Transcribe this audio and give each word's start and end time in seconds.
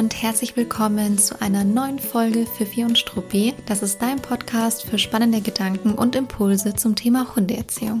und 0.00 0.22
herzlich 0.22 0.56
willkommen 0.56 1.18
zu 1.18 1.42
einer 1.42 1.62
neuen 1.62 1.98
Folge 1.98 2.46
Fifi 2.46 2.84
und 2.84 2.96
Struppi. 2.96 3.52
Das 3.66 3.82
ist 3.82 4.00
dein 4.00 4.16
Podcast 4.16 4.84
für 4.84 4.96
spannende 4.96 5.42
Gedanken 5.42 5.92
und 5.92 6.16
Impulse 6.16 6.74
zum 6.74 6.96
Thema 6.96 7.36
Hundeerziehung. 7.36 8.00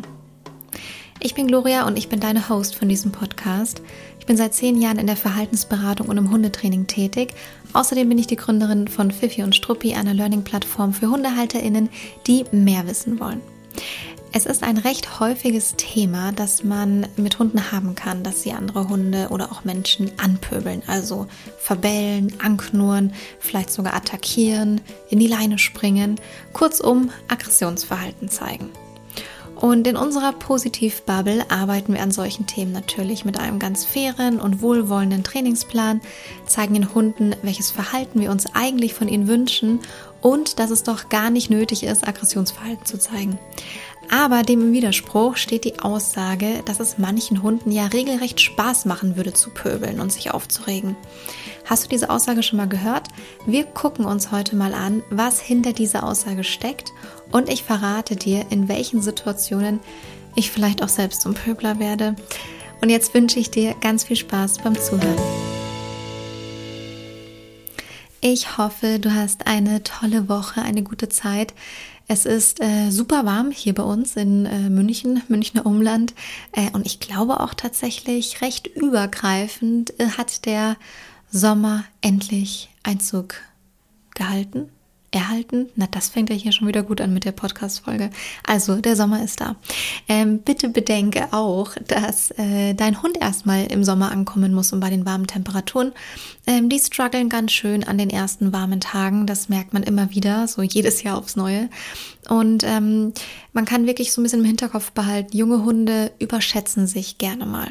Ich 1.20 1.34
bin 1.34 1.46
Gloria 1.46 1.86
und 1.86 1.98
ich 1.98 2.08
bin 2.08 2.18
deine 2.18 2.48
Host 2.48 2.74
von 2.74 2.88
diesem 2.88 3.12
Podcast. 3.12 3.82
Ich 4.18 4.24
bin 4.24 4.38
seit 4.38 4.54
zehn 4.54 4.80
Jahren 4.80 4.98
in 4.98 5.08
der 5.08 5.16
Verhaltensberatung 5.16 6.08
und 6.08 6.16
im 6.16 6.30
Hundetraining 6.30 6.86
tätig. 6.86 7.34
Außerdem 7.74 8.08
bin 8.08 8.16
ich 8.16 8.26
die 8.26 8.36
Gründerin 8.36 8.88
von 8.88 9.10
Fifi 9.10 9.42
und 9.42 9.54
Struppi, 9.54 9.92
einer 9.92 10.14
Learning-Plattform 10.14 10.94
für 10.94 11.10
HundehalterInnen, 11.10 11.90
die 12.26 12.46
mehr 12.50 12.86
wissen 12.86 13.20
wollen. 13.20 13.42
Es 14.32 14.46
ist 14.46 14.62
ein 14.62 14.76
recht 14.76 15.18
häufiges 15.18 15.74
Thema, 15.76 16.30
dass 16.30 16.62
man 16.62 17.08
mit 17.16 17.40
Hunden 17.40 17.72
haben 17.72 17.96
kann, 17.96 18.22
dass 18.22 18.42
sie 18.42 18.52
andere 18.52 18.88
Hunde 18.88 19.28
oder 19.30 19.50
auch 19.50 19.64
Menschen 19.64 20.12
anpöbeln, 20.18 20.84
also 20.86 21.26
verbellen, 21.58 22.32
anknurren, 22.40 23.12
vielleicht 23.40 23.72
sogar 23.72 23.94
attackieren, 23.94 24.82
in 25.08 25.18
die 25.18 25.26
Leine 25.26 25.58
springen, 25.58 26.14
kurzum 26.52 27.10
Aggressionsverhalten 27.26 28.28
zeigen. 28.28 28.70
Und 29.56 29.86
in 29.86 29.96
unserer 29.96 30.32
Positivbubble 30.32 31.50
arbeiten 31.50 31.92
wir 31.92 32.00
an 32.00 32.12
solchen 32.12 32.46
Themen 32.46 32.72
natürlich 32.72 33.26
mit 33.26 33.38
einem 33.38 33.58
ganz 33.58 33.84
fairen 33.84 34.40
und 34.40 34.62
wohlwollenden 34.62 35.22
Trainingsplan, 35.22 36.00
zeigen 36.46 36.74
den 36.74 36.94
Hunden, 36.94 37.34
welches 37.42 37.70
Verhalten 37.70 38.20
wir 38.20 38.30
uns 38.30 38.46
eigentlich 38.54 38.94
von 38.94 39.08
ihnen 39.08 39.28
wünschen 39.28 39.80
und 40.22 40.58
dass 40.58 40.70
es 40.70 40.82
doch 40.82 41.10
gar 41.10 41.28
nicht 41.28 41.50
nötig 41.50 41.82
ist, 41.82 42.08
Aggressionsverhalten 42.08 42.86
zu 42.86 42.98
zeigen. 42.98 43.38
Aber 44.12 44.42
dem 44.42 44.60
im 44.60 44.72
Widerspruch 44.72 45.36
steht 45.36 45.64
die 45.64 45.78
Aussage, 45.78 46.62
dass 46.64 46.80
es 46.80 46.98
manchen 46.98 47.44
Hunden 47.44 47.70
ja 47.70 47.86
regelrecht 47.86 48.40
Spaß 48.40 48.84
machen 48.84 49.16
würde 49.16 49.32
zu 49.32 49.50
pöbeln 49.50 50.00
und 50.00 50.12
sich 50.12 50.32
aufzuregen. 50.32 50.96
Hast 51.64 51.84
du 51.84 51.88
diese 51.88 52.10
Aussage 52.10 52.42
schon 52.42 52.56
mal 52.56 52.68
gehört? 52.68 53.06
Wir 53.46 53.64
gucken 53.64 54.04
uns 54.04 54.32
heute 54.32 54.56
mal 54.56 54.74
an, 54.74 55.04
was 55.10 55.40
hinter 55.40 55.72
dieser 55.72 56.02
Aussage 56.02 56.42
steckt 56.42 56.92
und 57.30 57.48
ich 57.48 57.62
verrate 57.62 58.16
dir, 58.16 58.46
in 58.50 58.68
welchen 58.68 59.00
Situationen 59.00 59.78
ich 60.34 60.50
vielleicht 60.50 60.82
auch 60.82 60.88
selbst 60.88 61.22
zum 61.22 61.34
Pöbler 61.34 61.78
werde. 61.78 62.16
Und 62.82 62.90
jetzt 62.90 63.14
wünsche 63.14 63.38
ich 63.38 63.52
dir 63.52 63.74
ganz 63.80 64.04
viel 64.04 64.16
Spaß 64.16 64.58
beim 64.58 64.74
Zuhören. 64.74 65.18
Ich 68.22 68.58
hoffe, 68.58 68.98
du 68.98 69.14
hast 69.14 69.46
eine 69.46 69.82
tolle 69.82 70.28
Woche, 70.28 70.60
eine 70.60 70.82
gute 70.82 71.08
Zeit. 71.08 71.54
Es 72.12 72.26
ist 72.26 72.60
äh, 72.60 72.90
super 72.90 73.24
warm 73.24 73.52
hier 73.52 73.72
bei 73.72 73.84
uns 73.84 74.16
in 74.16 74.44
äh, 74.44 74.68
München, 74.68 75.22
Münchner 75.28 75.64
Umland. 75.64 76.12
Äh, 76.50 76.68
und 76.72 76.84
ich 76.84 76.98
glaube 76.98 77.38
auch 77.38 77.54
tatsächlich 77.54 78.42
recht 78.42 78.66
übergreifend 78.66 79.94
äh, 80.00 80.08
hat 80.18 80.44
der 80.44 80.76
Sommer 81.30 81.84
endlich 82.00 82.68
Einzug 82.82 83.36
gehalten 84.16 84.70
erhalten. 85.10 85.68
Na, 85.76 85.86
das 85.90 86.08
fängt 86.08 86.30
ja 86.30 86.36
hier 86.36 86.52
schon 86.52 86.68
wieder 86.68 86.82
gut 86.82 87.00
an 87.00 87.12
mit 87.12 87.24
der 87.24 87.32
Podcast-Folge. 87.32 88.10
Also, 88.46 88.76
der 88.76 88.96
Sommer 88.96 89.22
ist 89.22 89.40
da. 89.40 89.56
Ähm, 90.08 90.38
bitte 90.38 90.68
bedenke 90.68 91.32
auch, 91.32 91.74
dass 91.86 92.30
äh, 92.32 92.74
dein 92.74 93.02
Hund 93.02 93.20
erstmal 93.20 93.66
im 93.66 93.84
Sommer 93.84 94.12
ankommen 94.12 94.54
muss 94.54 94.72
und 94.72 94.80
bei 94.80 94.90
den 94.90 95.06
warmen 95.06 95.26
Temperaturen. 95.26 95.92
Ähm, 96.46 96.68
die 96.68 96.78
strugglen 96.78 97.28
ganz 97.28 97.52
schön 97.52 97.84
an 97.84 97.98
den 97.98 98.10
ersten 98.10 98.52
warmen 98.52 98.80
Tagen. 98.80 99.26
Das 99.26 99.48
merkt 99.48 99.72
man 99.72 99.82
immer 99.82 100.10
wieder, 100.10 100.46
so 100.46 100.62
jedes 100.62 101.02
Jahr 101.02 101.18
aufs 101.18 101.36
Neue. 101.36 101.68
Und 102.28 102.62
ähm, 102.64 103.12
man 103.52 103.64
kann 103.64 103.86
wirklich 103.86 104.12
so 104.12 104.20
ein 104.20 104.24
bisschen 104.24 104.40
im 104.40 104.46
Hinterkopf 104.46 104.92
behalten, 104.92 105.36
junge 105.36 105.64
Hunde 105.64 106.12
überschätzen 106.18 106.86
sich 106.86 107.18
gerne 107.18 107.46
mal. 107.46 107.68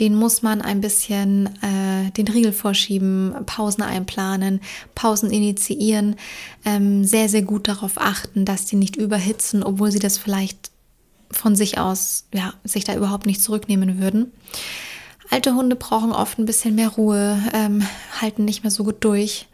Den 0.00 0.14
muss 0.14 0.42
man 0.42 0.62
ein 0.62 0.80
bisschen 0.80 1.46
äh, 1.62 2.10
den 2.12 2.28
Riegel 2.28 2.52
vorschieben, 2.52 3.34
Pausen 3.46 3.82
einplanen, 3.82 4.60
Pausen 4.94 5.30
initiieren, 5.30 6.16
ähm, 6.64 7.04
sehr, 7.04 7.28
sehr 7.28 7.42
gut 7.42 7.68
darauf 7.68 7.92
achten, 7.96 8.44
dass 8.44 8.64
die 8.66 8.76
nicht 8.76 8.96
überhitzen, 8.96 9.62
obwohl 9.62 9.92
sie 9.92 9.98
das 9.98 10.18
vielleicht 10.18 10.70
von 11.30 11.56
sich 11.56 11.78
aus, 11.78 12.24
ja, 12.32 12.54
sich 12.64 12.84
da 12.84 12.94
überhaupt 12.94 13.26
nicht 13.26 13.42
zurücknehmen 13.42 14.00
würden. 14.00 14.32
Alte 15.30 15.54
Hunde 15.54 15.76
brauchen 15.76 16.12
oft 16.12 16.38
ein 16.38 16.46
bisschen 16.46 16.74
mehr 16.74 16.90
Ruhe, 16.90 17.42
ähm, 17.54 17.86
halten 18.20 18.44
nicht 18.44 18.64
mehr 18.64 18.70
so 18.70 18.84
gut 18.84 19.04
durch, 19.04 19.46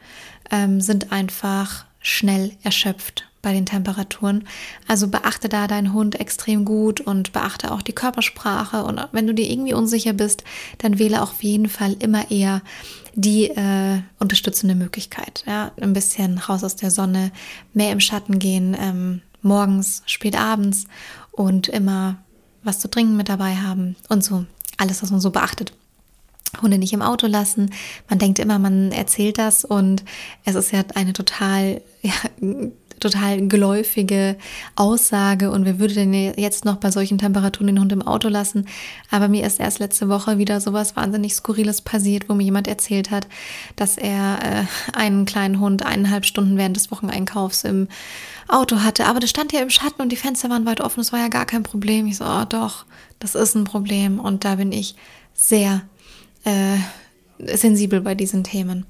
ähm, 0.51 0.81
sind 0.81 1.13
einfach 1.13 1.85
schnell 2.01 2.53
erschöpft 2.63 3.29
bei 3.49 3.55
den 3.55 3.65
Temperaturen. 3.65 4.47
Also 4.87 5.09
beachte 5.09 5.49
da 5.49 5.67
deinen 5.67 5.95
Hund 5.95 6.21
extrem 6.21 6.67
gut 6.67 7.01
und 7.01 7.33
beachte 7.33 7.73
auch 7.73 7.81
die 7.81 7.95
Körpersprache. 7.95 8.85
Und 8.85 9.01
wenn 9.13 9.27
du 9.27 9.33
dir 9.33 9.51
irgendwie 9.51 9.73
unsicher 9.73 10.13
bist, 10.13 10.45
dann 10.77 10.99
wähle 10.99 11.23
auf 11.23 11.43
jeden 11.43 11.71
Fall 11.71 11.97
immer 11.99 12.31
eher 12.31 12.61
die 13.15 13.49
äh, 13.49 14.03
unterstützende 14.19 14.75
Möglichkeit. 14.75 15.45
Ja, 15.47 15.73
ein 15.81 15.95
bisschen 15.95 16.37
raus 16.37 16.63
aus 16.63 16.77
der 16.77 16.91
Sonne, 16.91 17.33
mehr 17.73 17.91
im 17.91 18.01
Schatten 18.01 18.39
gehen, 18.39 18.77
ähm, 18.79 19.23
morgens, 19.41 20.03
spät 20.05 20.39
abends 20.39 20.85
und 21.33 21.69
immer 21.69 22.17
was 22.65 22.81
zu 22.81 22.91
trinken 22.91 23.17
mit 23.17 23.31
dabei 23.31 23.57
haben 23.57 23.97
und 24.11 24.23
so. 24.23 24.45
Alles, 24.77 25.03
was 25.03 25.11
man 25.11 25.21
so 25.21 25.31
beachtet. 25.31 25.73
Hunde 26.61 26.77
nicht 26.77 26.93
im 26.93 27.03
Auto 27.03 27.27
lassen. 27.27 27.71
Man 28.11 28.19
denkt 28.19 28.39
immer, 28.41 28.59
man 28.59 28.93
erzählt 28.93 29.39
das 29.39 29.65
und 29.65 30.05
es 30.45 30.55
ist 30.55 30.71
ja 30.71 30.83
eine 30.95 31.15
total 31.15 31.81
ja, 32.03 32.13
total 33.01 33.47
geläufige 33.49 34.37
Aussage 34.77 35.51
und 35.51 35.65
wer 35.65 35.79
würde 35.79 35.95
denn 35.95 36.13
jetzt 36.13 36.65
noch 36.65 36.77
bei 36.77 36.91
solchen 36.91 37.19
Temperaturen 37.19 37.69
den 37.69 37.81
Hund 37.81 37.93
im 37.93 38.03
Auto 38.03 38.29
lassen? 38.29 38.67
Aber 39.11 39.29
mir 39.29 39.47
ist 39.47 39.61
erst 39.61 39.79
letzte 39.79 40.09
Woche 40.09 40.39
wieder 40.39 40.61
sowas 40.61 40.97
wahnsinnig 40.97 41.35
Skurriles 41.35 41.83
passiert, 41.83 42.29
wo 42.29 42.35
mir 42.35 42.45
jemand 42.45 42.69
erzählt 42.69 43.11
hat, 43.11 43.27
dass 43.77 43.97
er 43.97 44.39
äh, 44.43 44.97
einen 44.97 45.25
kleinen 45.25 45.61
Hund 45.61 45.85
eineinhalb 45.85 46.25
Stunden 46.25 46.57
während 46.57 46.77
des 46.77 46.91
Wocheneinkaufs 46.91 47.65
im 47.65 47.89
Auto 48.49 48.81
hatte. 48.81 49.07
Aber 49.07 49.21
das 49.21 49.31
stand 49.31 49.53
ja 49.53 49.61
im 49.61 49.71
Schatten 49.71 50.03
und 50.03 50.11
die 50.11 50.17
Fenster 50.17 50.51
waren 50.51 50.67
weit 50.67 50.81
offen. 50.81 51.01
Das 51.01 51.13
war 51.13 51.21
ja 51.21 51.29
gar 51.29 51.47
kein 51.47 51.63
Problem. 51.63 52.07
Ich 52.07 52.17
so, 52.17 52.25
oh, 52.25 52.45
doch, 52.49 52.87
das 53.19 53.35
ist 53.35 53.55
ein 53.55 53.65
Problem. 53.65 54.19
Und 54.19 54.45
da 54.45 54.57
bin 54.57 54.73
ich 54.73 54.95
sehr 55.35 55.83
äh, 56.45 56.79
sensibel 57.39 58.01
bei 58.01 58.15
diesen 58.15 58.45
Themen. 58.45 58.87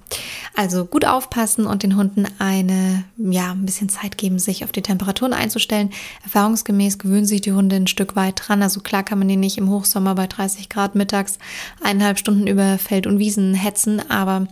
Also 0.54 0.84
gut 0.84 1.04
aufpassen 1.04 1.66
und 1.66 1.82
den 1.82 1.96
Hunden 1.96 2.26
eine, 2.38 3.04
ja, 3.16 3.52
ein 3.52 3.66
bisschen 3.66 3.88
Zeit 3.88 4.18
geben, 4.18 4.38
sich 4.38 4.64
auf 4.64 4.72
die 4.72 4.82
Temperaturen 4.82 5.32
einzustellen. 5.32 5.90
Erfahrungsgemäß 6.24 6.98
gewöhnen 6.98 7.26
sich 7.26 7.40
die 7.40 7.52
Hunde 7.52 7.76
ein 7.76 7.86
Stück 7.86 8.16
weit 8.16 8.42
dran. 8.44 8.62
Also 8.62 8.80
klar 8.80 9.02
kann 9.02 9.18
man 9.18 9.28
die 9.28 9.36
nicht 9.36 9.58
im 9.58 9.70
Hochsommer 9.70 10.14
bei 10.14 10.26
30 10.26 10.68
Grad 10.68 10.94
mittags 10.94 11.38
eineinhalb 11.82 12.18
Stunden 12.18 12.46
über 12.46 12.78
Feld 12.78 13.06
und 13.06 13.18
Wiesen 13.18 13.54
hetzen, 13.54 14.02
aber 14.10 14.48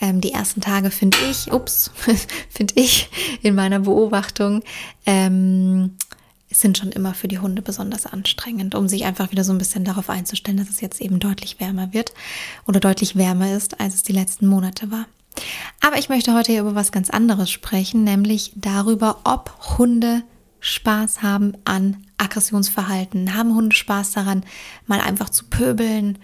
ähm, 0.00 0.20
die 0.20 0.32
ersten 0.32 0.60
Tage 0.60 0.90
finde 0.90 1.18
ich, 1.30 1.52
ups, 1.52 1.90
finde 2.50 2.74
ich 2.76 3.08
in 3.42 3.54
meiner 3.54 3.80
Beobachtung, 3.80 4.62
ähm, 5.06 5.96
sind 6.50 6.78
schon 6.78 6.92
immer 6.92 7.14
für 7.14 7.28
die 7.28 7.38
Hunde 7.38 7.62
besonders 7.62 8.06
anstrengend, 8.06 8.74
um 8.74 8.88
sich 8.88 9.04
einfach 9.04 9.30
wieder 9.30 9.44
so 9.44 9.52
ein 9.52 9.58
bisschen 9.58 9.84
darauf 9.84 10.08
einzustellen, 10.10 10.58
dass 10.58 10.70
es 10.70 10.80
jetzt 10.80 11.00
eben 11.00 11.18
deutlich 11.18 11.60
wärmer 11.60 11.92
wird 11.92 12.12
oder 12.66 12.80
deutlich 12.80 13.16
wärmer 13.16 13.54
ist, 13.54 13.80
als 13.80 13.94
es 13.94 14.02
die 14.02 14.12
letzten 14.12 14.46
Monate 14.46 14.90
war. 14.90 15.06
Aber 15.80 15.98
ich 15.98 16.08
möchte 16.08 16.34
heute 16.34 16.52
hier 16.52 16.62
über 16.62 16.74
was 16.74 16.92
ganz 16.92 17.10
anderes 17.10 17.50
sprechen, 17.50 18.04
nämlich 18.04 18.52
darüber, 18.56 19.20
ob 19.24 19.78
Hunde 19.78 20.22
Spaß 20.60 21.22
haben 21.22 21.52
an 21.64 22.04
Aggressionsverhalten. 22.16 23.36
Haben 23.36 23.54
Hunde 23.54 23.76
Spaß 23.76 24.12
daran, 24.12 24.44
mal 24.86 25.00
einfach 25.00 25.28
zu 25.28 25.44
pöbeln, 25.44 26.18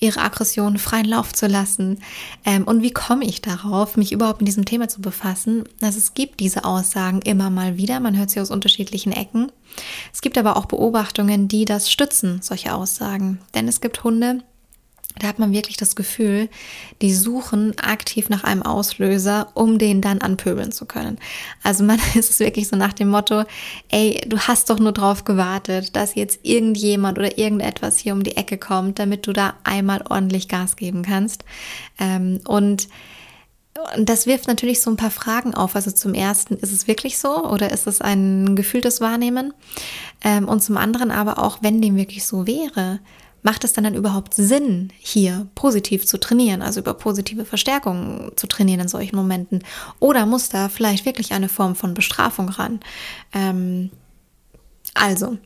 ihre 0.00 0.20
Aggression 0.20 0.78
freien 0.78 1.06
Lauf 1.06 1.32
zu 1.32 1.46
lassen. 1.46 2.00
Ähm, 2.44 2.64
und 2.64 2.82
wie 2.82 2.92
komme 2.92 3.24
ich 3.24 3.42
darauf, 3.42 3.96
mich 3.96 4.12
überhaupt 4.12 4.40
mit 4.40 4.48
diesem 4.48 4.64
Thema 4.64 4.88
zu 4.88 5.00
befassen? 5.00 5.64
Also 5.80 5.98
es 5.98 6.14
gibt 6.14 6.40
diese 6.40 6.64
Aussagen 6.64 7.20
immer 7.22 7.50
mal 7.50 7.76
wieder, 7.76 8.00
man 8.00 8.16
hört 8.16 8.30
sie 8.30 8.40
aus 8.40 8.50
unterschiedlichen 8.50 9.12
Ecken. 9.12 9.50
Es 10.12 10.20
gibt 10.20 10.38
aber 10.38 10.56
auch 10.56 10.66
Beobachtungen, 10.66 11.48
die 11.48 11.64
das 11.64 11.90
stützen, 11.90 12.40
solche 12.42 12.74
Aussagen. 12.74 13.40
Denn 13.54 13.68
es 13.68 13.80
gibt 13.80 14.04
Hunde, 14.04 14.42
da 15.18 15.28
hat 15.28 15.38
man 15.38 15.52
wirklich 15.52 15.76
das 15.76 15.96
Gefühl, 15.96 16.48
die 17.02 17.12
suchen 17.12 17.78
aktiv 17.78 18.28
nach 18.28 18.44
einem 18.44 18.62
Auslöser, 18.62 19.48
um 19.54 19.78
den 19.78 20.00
dann 20.00 20.20
anpöbeln 20.20 20.72
zu 20.72 20.86
können. 20.86 21.18
Also 21.62 21.84
man 21.84 21.98
ist 22.14 22.30
es 22.30 22.40
wirklich 22.40 22.68
so 22.68 22.76
nach 22.76 22.92
dem 22.92 23.08
Motto, 23.08 23.44
ey, 23.90 24.20
du 24.26 24.38
hast 24.38 24.70
doch 24.70 24.78
nur 24.78 24.92
drauf 24.92 25.24
gewartet, 25.24 25.96
dass 25.96 26.14
jetzt 26.14 26.40
irgendjemand 26.42 27.18
oder 27.18 27.38
irgendetwas 27.38 27.98
hier 27.98 28.12
um 28.12 28.22
die 28.22 28.36
Ecke 28.36 28.58
kommt, 28.58 28.98
damit 28.98 29.26
du 29.26 29.32
da 29.32 29.54
einmal 29.64 30.02
ordentlich 30.08 30.48
Gas 30.48 30.76
geben 30.76 31.02
kannst. 31.02 31.44
Ähm, 31.98 32.40
und 32.46 32.88
und 33.96 34.08
das 34.08 34.26
wirft 34.26 34.48
natürlich 34.48 34.80
so 34.80 34.90
ein 34.90 34.96
paar 34.96 35.10
Fragen 35.10 35.54
auf. 35.54 35.76
Also 35.76 35.90
zum 35.90 36.14
ersten, 36.14 36.54
ist 36.54 36.72
es 36.72 36.88
wirklich 36.88 37.18
so 37.18 37.44
oder 37.44 37.70
ist 37.70 37.86
es 37.86 38.00
ein 38.00 38.56
gefühltes 38.56 39.00
Wahrnehmen? 39.00 39.54
Ähm, 40.24 40.48
und 40.48 40.62
zum 40.62 40.76
anderen 40.76 41.10
aber 41.10 41.38
auch, 41.38 41.58
wenn 41.62 41.80
dem 41.80 41.96
wirklich 41.96 42.26
so 42.26 42.46
wäre, 42.46 43.00
macht 43.48 43.64
es 43.64 43.72
dann, 43.72 43.84
dann 43.84 43.94
überhaupt 43.94 44.34
Sinn, 44.34 44.92
hier 44.98 45.46
positiv 45.54 46.06
zu 46.06 46.20
trainieren, 46.20 46.60
also 46.60 46.80
über 46.80 46.92
positive 46.92 47.46
Verstärkung 47.46 48.30
zu 48.36 48.46
trainieren 48.46 48.80
in 48.80 48.88
solchen 48.88 49.16
Momenten? 49.16 49.64
Oder 50.00 50.26
muss 50.26 50.50
da 50.50 50.68
vielleicht 50.68 51.06
wirklich 51.06 51.32
eine 51.32 51.48
Form 51.48 51.74
von 51.74 51.94
Bestrafung 51.94 52.50
ran? 52.50 52.80
Ähm, 53.32 53.88
also, 54.92 55.38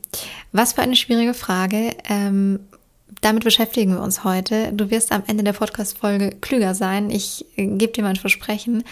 was 0.51 0.73
für 0.73 0.81
eine 0.81 0.97
schwierige 0.97 1.33
Frage. 1.33 1.95
Ähm, 2.09 2.59
damit 3.21 3.43
beschäftigen 3.43 3.93
wir 3.93 4.01
uns 4.01 4.23
heute. 4.23 4.71
Du 4.73 4.89
wirst 4.89 5.11
am 5.11 5.23
Ende 5.27 5.43
der 5.43 5.53
Podcast-Folge 5.53 6.35
klüger 6.41 6.75
sein. 6.75 7.09
Ich 7.09 7.45
äh, 7.55 7.65
gebe 7.65 7.93
dir 7.93 8.03
mein 8.03 8.15
Versprechen. 8.15 8.83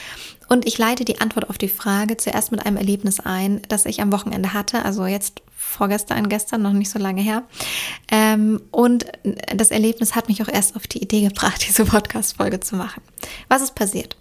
Und 0.49 0.67
ich 0.67 0.77
leite 0.77 1.05
die 1.05 1.21
Antwort 1.21 1.49
auf 1.49 1.57
die 1.57 1.69
Frage 1.69 2.17
zuerst 2.17 2.51
mit 2.51 2.65
einem 2.65 2.77
Erlebnis 2.77 3.19
ein, 3.19 3.61
das 3.69 3.85
ich 3.85 4.01
am 4.01 4.11
Wochenende 4.11 4.53
hatte. 4.53 4.83
Also 4.83 5.05
jetzt 5.05 5.41
vorgestern, 5.55 6.27
gestern, 6.29 6.61
noch 6.61 6.73
nicht 6.73 6.89
so 6.89 6.99
lange 6.99 7.21
her. 7.21 7.43
Ähm, 8.11 8.61
und 8.71 9.05
das 9.55 9.71
Erlebnis 9.71 10.15
hat 10.15 10.27
mich 10.27 10.41
auch 10.41 10.49
erst 10.49 10.75
auf 10.75 10.87
die 10.87 11.01
Idee 11.01 11.21
gebracht, 11.21 11.65
diese 11.67 11.85
Podcast-Folge 11.85 12.59
zu 12.59 12.75
machen. 12.75 13.01
Was 13.47 13.61
ist 13.61 13.75
passiert? 13.75 14.17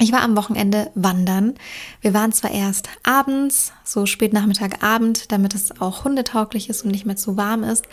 Ich 0.00 0.12
war 0.12 0.22
am 0.22 0.36
Wochenende 0.36 0.90
wandern. 0.94 1.54
Wir 2.00 2.14
waren 2.14 2.32
zwar 2.32 2.52
erst 2.52 2.88
abends, 3.02 3.72
so 3.84 4.06
spät 4.06 4.32
Nachmittag, 4.32 4.82
Abend, 4.84 5.32
damit 5.32 5.54
es 5.54 5.80
auch 5.80 6.04
hundetauglich 6.04 6.68
ist 6.68 6.82
und 6.82 6.92
nicht 6.92 7.04
mehr 7.04 7.16
zu 7.16 7.36
warm 7.36 7.64
ist, 7.64 7.86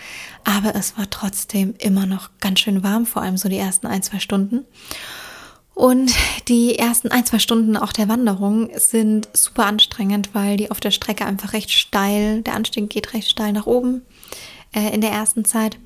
aber 0.44 0.76
es 0.76 0.98
war 0.98 1.10
trotzdem 1.10 1.74
immer 1.80 2.06
noch 2.06 2.30
ganz 2.42 2.60
schön 2.60 2.84
warm, 2.84 3.08
vor 3.08 3.24
allem 3.24 3.38
so 3.38 3.50
die 3.50 3.58
ersten 3.58 3.88
ein, 3.88 4.04
zwei 4.04 4.20
Stunden. 4.20 4.66
Und 5.74 6.14
die 6.48 6.78
ersten 6.78 7.10
ein, 7.10 7.26
zwei 7.26 7.40
Stunden 7.40 7.76
auch 7.76 7.92
der 7.92 8.08
Wanderung 8.08 8.70
sind 8.78 9.28
super 9.34 9.66
anstrengend, 9.66 10.30
weil 10.34 10.58
die 10.58 10.72
auf 10.72 10.80
der 10.80 10.92
Strecke 10.92 11.26
einfach 11.26 11.54
recht 11.54 11.72
steil, 11.72 12.44
der 12.44 12.54
Anstieg 12.54 12.90
geht 12.90 13.14
recht 13.14 13.30
steil 13.30 13.52
nach 13.52 13.66
oben 13.66 14.04
äh, 14.74 14.94
in 14.94 15.02
der 15.02 15.12
ersten 15.12 15.44
Zeit. 15.44 15.78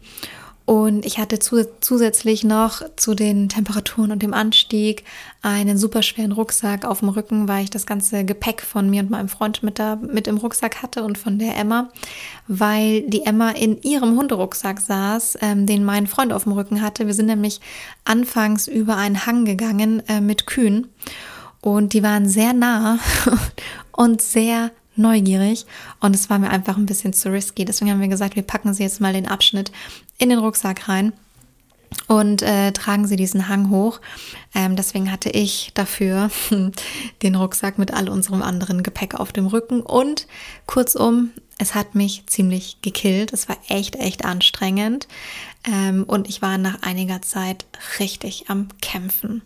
Und 0.69 1.03
ich 1.03 1.17
hatte 1.17 1.39
zusätzlich 1.39 2.43
noch 2.43 2.83
zu 2.95 3.15
den 3.15 3.49
Temperaturen 3.49 4.11
und 4.11 4.21
dem 4.21 4.35
Anstieg 4.35 5.03
einen 5.41 5.79
super 5.79 6.03
schweren 6.03 6.31
Rucksack 6.31 6.85
auf 6.85 6.99
dem 6.99 7.09
Rücken, 7.09 7.47
weil 7.47 7.63
ich 7.63 7.71
das 7.71 7.87
ganze 7.87 8.23
Gepäck 8.23 8.61
von 8.61 8.87
mir 8.87 9.01
und 9.01 9.09
meinem 9.09 9.29
Freund 9.29 9.63
mit, 9.63 9.79
da, 9.79 9.95
mit 9.95 10.27
im 10.27 10.37
Rucksack 10.37 10.83
hatte 10.83 11.03
und 11.03 11.17
von 11.17 11.39
der 11.39 11.57
Emma, 11.57 11.89
weil 12.47 13.01
die 13.01 13.25
Emma 13.25 13.49
in 13.49 13.81
ihrem 13.81 14.15
Hunderucksack 14.15 14.79
saß, 14.79 15.39
ähm, 15.41 15.65
den 15.65 15.83
mein 15.83 16.05
Freund 16.05 16.31
auf 16.31 16.43
dem 16.43 16.51
Rücken 16.51 16.83
hatte. 16.83 17.07
Wir 17.07 17.15
sind 17.15 17.25
nämlich 17.25 17.61
anfangs 18.05 18.67
über 18.67 18.95
einen 18.95 19.25
Hang 19.25 19.45
gegangen 19.45 20.03
äh, 20.07 20.21
mit 20.21 20.45
Kühen 20.45 20.89
und 21.61 21.93
die 21.93 22.03
waren 22.03 22.29
sehr 22.29 22.53
nah 22.53 22.99
und 23.91 24.21
sehr 24.21 24.69
neugierig 24.99 25.65
und 25.99 26.15
es 26.15 26.29
war 26.29 26.39
mir 26.39 26.49
einfach 26.49 26.77
ein 26.77 26.85
bisschen 26.85 27.13
zu 27.13 27.31
risky. 27.31 27.65
Deswegen 27.65 27.91
haben 27.91 28.01
wir 28.01 28.07
gesagt, 28.07 28.35
wir 28.35 28.43
packen 28.43 28.73
sie 28.73 28.83
jetzt 28.83 29.01
mal 29.01 29.13
den 29.13 29.27
Abschnitt 29.27 29.71
in 30.17 30.29
den 30.29 30.39
Rucksack 30.39 30.87
rein 30.87 31.13
und 32.07 32.41
äh, 32.41 32.71
tragen 32.71 33.07
sie 33.07 33.15
diesen 33.15 33.47
Hang 33.47 33.69
hoch. 33.69 33.99
Ähm, 34.53 34.75
deswegen 34.75 35.11
hatte 35.11 35.29
ich 35.29 35.71
dafür 35.73 36.29
den 37.23 37.35
Rucksack 37.35 37.77
mit 37.77 37.93
all 37.93 38.09
unserem 38.09 38.41
anderen 38.41 38.83
Gepäck 38.83 39.15
auf 39.15 39.31
dem 39.31 39.47
Rücken 39.47 39.81
und 39.81 40.27
kurzum, 40.65 41.31
es 41.57 41.75
hat 41.75 41.93
mich 41.93 42.23
ziemlich 42.27 42.81
gekillt. 42.81 43.33
Es 43.33 43.49
war 43.49 43.57
echt, 43.67 43.95
echt 43.97 44.25
anstrengend 44.25 45.07
ähm, 45.65 46.03
und 46.07 46.29
ich 46.29 46.41
war 46.41 46.57
nach 46.57 46.81
einiger 46.83 47.21
Zeit 47.21 47.65
richtig 47.99 48.45
am 48.49 48.69
Kämpfen. 48.81 49.41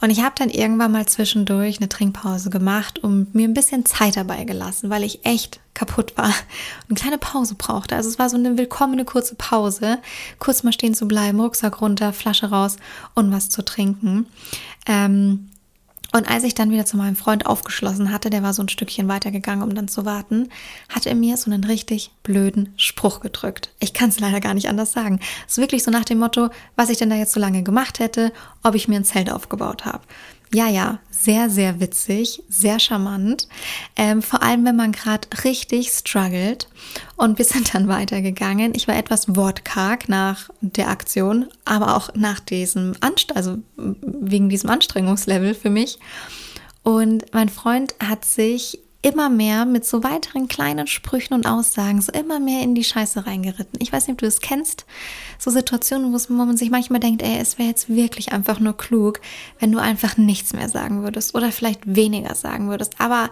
Und 0.00 0.10
ich 0.10 0.22
habe 0.22 0.34
dann 0.36 0.50
irgendwann 0.50 0.92
mal 0.92 1.06
zwischendurch 1.06 1.78
eine 1.78 1.88
Trinkpause 1.88 2.50
gemacht 2.50 2.98
und 2.98 3.34
mir 3.34 3.48
ein 3.48 3.54
bisschen 3.54 3.86
Zeit 3.86 4.16
dabei 4.16 4.44
gelassen, 4.44 4.90
weil 4.90 5.02
ich 5.02 5.24
echt 5.24 5.60
kaputt 5.74 6.16
war 6.16 6.26
und 6.88 6.90
eine 6.90 6.98
kleine 6.98 7.18
Pause 7.18 7.54
brauchte. 7.54 7.96
Also 7.96 8.08
es 8.08 8.18
war 8.18 8.28
so 8.28 8.36
eine 8.36 8.58
willkommene 8.58 9.04
kurze 9.04 9.34
Pause, 9.36 9.98
kurz 10.38 10.62
mal 10.62 10.72
stehen 10.72 10.94
zu 10.94 11.08
bleiben, 11.08 11.40
Rucksack 11.40 11.80
runter, 11.80 12.12
Flasche 12.12 12.50
raus 12.50 12.76
und 13.14 13.32
was 13.32 13.48
zu 13.48 13.64
trinken. 13.64 14.26
Ähm, 14.86 15.50
und 16.16 16.30
als 16.30 16.44
ich 16.44 16.54
dann 16.54 16.70
wieder 16.70 16.86
zu 16.86 16.96
meinem 16.96 17.14
Freund 17.14 17.44
aufgeschlossen 17.44 18.10
hatte, 18.10 18.30
der 18.30 18.42
war 18.42 18.54
so 18.54 18.62
ein 18.62 18.70
Stückchen 18.70 19.06
weitergegangen, 19.06 19.62
um 19.62 19.74
dann 19.74 19.86
zu 19.86 20.06
warten, 20.06 20.48
hat 20.88 21.04
er 21.04 21.14
mir 21.14 21.36
so 21.36 21.50
einen 21.50 21.62
richtig 21.62 22.10
blöden 22.22 22.72
Spruch 22.78 23.20
gedrückt. 23.20 23.68
Ich 23.80 23.92
kann 23.92 24.08
es 24.08 24.18
leider 24.18 24.40
gar 24.40 24.54
nicht 24.54 24.70
anders 24.70 24.92
sagen. 24.92 25.20
Es 25.46 25.52
ist 25.52 25.58
wirklich 25.58 25.84
so 25.84 25.90
nach 25.90 26.06
dem 26.06 26.18
Motto, 26.18 26.48
was 26.74 26.88
ich 26.88 26.96
denn 26.96 27.10
da 27.10 27.16
jetzt 27.16 27.34
so 27.34 27.40
lange 27.40 27.62
gemacht 27.62 27.98
hätte, 27.98 28.32
ob 28.62 28.74
ich 28.74 28.88
mir 28.88 28.96
ein 28.96 29.04
Zelt 29.04 29.30
aufgebaut 29.30 29.84
habe. 29.84 30.00
Ja, 30.54 30.68
ja, 30.68 31.00
sehr, 31.10 31.50
sehr 31.50 31.80
witzig, 31.80 32.42
sehr 32.48 32.78
charmant. 32.78 33.48
Ähm, 33.96 34.22
vor 34.22 34.42
allem, 34.42 34.64
wenn 34.64 34.76
man 34.76 34.92
gerade 34.92 35.26
richtig 35.44 35.90
struggelt. 35.90 36.68
Und 37.16 37.38
wir 37.38 37.44
sind 37.44 37.74
dann 37.74 37.88
weitergegangen. 37.88 38.72
Ich 38.74 38.86
war 38.86 38.96
etwas 38.96 39.34
wortkarg 39.34 40.08
nach 40.08 40.48
der 40.60 40.88
Aktion, 40.88 41.46
aber 41.64 41.96
auch 41.96 42.14
nach 42.14 42.40
diesem 42.40 42.94
Anst 43.00 43.34
also 43.34 43.58
wegen 43.76 44.48
diesem 44.48 44.70
Anstrengungslevel 44.70 45.54
für 45.54 45.70
mich. 45.70 45.98
Und 46.82 47.24
mein 47.34 47.48
Freund 47.48 47.96
hat 47.98 48.24
sich 48.24 48.78
immer 49.06 49.28
mehr 49.28 49.66
mit 49.66 49.86
so 49.86 50.02
weiteren 50.02 50.48
kleinen 50.48 50.88
Sprüchen 50.88 51.34
und 51.34 51.46
Aussagen 51.46 52.02
so 52.02 52.10
immer 52.10 52.40
mehr 52.40 52.62
in 52.62 52.74
die 52.74 52.82
Scheiße 52.82 53.24
reingeritten. 53.24 53.78
Ich 53.80 53.92
weiß 53.92 54.08
nicht, 54.08 54.14
ob 54.14 54.18
du 54.18 54.26
es 54.26 54.40
kennst, 54.40 54.84
so 55.38 55.52
Situationen, 55.52 56.12
wo 56.12 56.32
man 56.32 56.56
sich 56.56 56.70
manchmal 56.70 56.98
denkt, 56.98 57.22
ey, 57.22 57.38
es 57.38 57.56
wäre 57.56 57.68
jetzt 57.68 57.88
wirklich 57.88 58.32
einfach 58.32 58.58
nur 58.58 58.76
klug, 58.76 59.20
wenn 59.60 59.70
du 59.70 59.78
einfach 59.78 60.16
nichts 60.16 60.54
mehr 60.54 60.68
sagen 60.68 61.04
würdest 61.04 61.36
oder 61.36 61.52
vielleicht 61.52 61.82
weniger 61.86 62.34
sagen 62.34 62.68
würdest. 62.68 63.00
Aber 63.00 63.30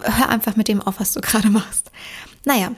hör 0.00 0.28
einfach 0.28 0.54
mit 0.54 0.68
dem 0.68 0.80
auf, 0.80 1.00
was 1.00 1.12
du 1.12 1.20
gerade 1.20 1.50
machst. 1.50 1.90
Naja, 2.44 2.70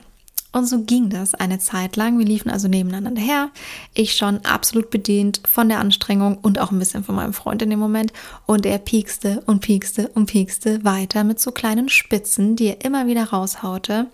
und 0.51 0.65
so 0.65 0.81
ging 0.81 1.09
das 1.11 1.35
eine 1.35 1.59
Zeit 1.59 1.95
lang. 1.95 2.17
Wir 2.17 2.25
liefen 2.25 2.49
also 2.49 2.67
nebeneinander 2.67 3.21
her. 3.21 3.51
Ich 3.93 4.15
schon 4.15 4.43
absolut 4.45 4.89
bedient 4.89 5.41
von 5.47 5.69
der 5.69 5.79
Anstrengung 5.79 6.39
und 6.39 6.57
auch 6.57 6.71
ein 6.71 6.79
bisschen 6.79 7.03
von 7.03 7.15
meinem 7.15 7.33
Freund 7.33 7.61
in 7.61 7.69
dem 7.69 7.77
Moment. 7.77 8.13
Und 8.47 8.65
er 8.65 8.79
piekste 8.79 9.43
und 9.45 9.59
piekste 9.59 10.07
und 10.09 10.25
piekste 10.25 10.83
weiter 10.83 11.23
mit 11.23 11.39
so 11.39 11.51
kleinen 11.51 11.87
Spitzen, 11.87 12.55
die 12.55 12.67
er 12.67 12.83
immer 12.83 13.05
wieder 13.05 13.25
raushaute. 13.25 14.07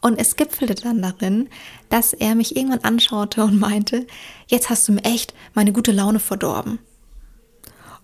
Und 0.00 0.18
es 0.18 0.34
gipfelte 0.34 0.74
dann 0.74 1.02
darin, 1.02 1.48
dass 1.88 2.12
er 2.12 2.34
mich 2.34 2.56
irgendwann 2.56 2.80
anschaute 2.80 3.44
und 3.44 3.60
meinte, 3.60 4.08
jetzt 4.48 4.70
hast 4.70 4.88
du 4.88 4.92
mir 4.92 5.04
echt 5.04 5.34
meine 5.54 5.72
gute 5.72 5.92
Laune 5.92 6.18
verdorben. 6.18 6.80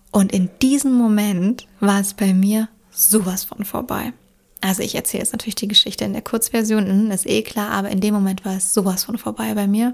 Und 0.09 0.31
in 0.31 0.49
diesem 0.61 0.93
Moment 0.93 1.67
war 1.81 1.99
es 1.99 2.13
bei 2.13 2.33
mir 2.33 2.69
sowas 2.91 3.43
von 3.43 3.65
vorbei. 3.65 4.13
Also 4.63 4.81
ich 4.81 4.95
erzähle 4.95 5.23
jetzt 5.23 5.33
natürlich 5.33 5.55
die 5.55 5.67
Geschichte 5.67 6.05
in 6.05 6.13
der 6.13 6.21
Kurzversion, 6.21 6.87
hm, 6.87 7.11
ist 7.11 7.27
eh 7.27 7.41
klar, 7.41 7.71
aber 7.71 7.89
in 7.89 7.99
dem 7.99 8.13
Moment 8.13 8.45
war 8.45 8.55
es 8.55 8.73
sowas 8.73 9.03
von 9.03 9.17
vorbei 9.17 9.53
bei 9.55 9.67
mir. 9.67 9.93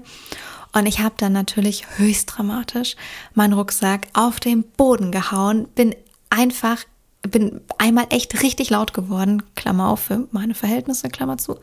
Und 0.72 0.86
ich 0.86 1.00
habe 1.00 1.16
dann 1.18 1.32
natürlich 1.32 1.98
höchst 1.98 2.30
dramatisch 2.32 2.94
meinen 3.34 3.54
Rucksack 3.54 4.06
auf 4.12 4.38
den 4.38 4.62
Boden 4.62 5.10
gehauen, 5.10 5.66
bin 5.74 5.96
einfach 6.30 6.84
bin 7.22 7.60
einmal 7.76 8.06
echt 8.10 8.42
richtig 8.42 8.70
laut 8.70 8.94
geworden, 8.94 9.42
Klammer 9.54 9.88
auf 9.88 10.00
für 10.00 10.26
meine 10.30 10.54
Verhältnisse, 10.54 11.08
Klammer 11.08 11.36
zu, 11.36 11.58